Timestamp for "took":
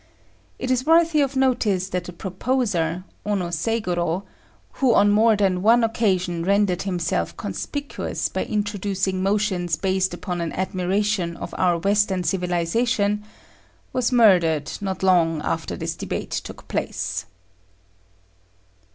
16.31-16.67